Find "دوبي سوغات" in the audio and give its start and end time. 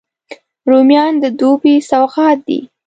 1.39-2.37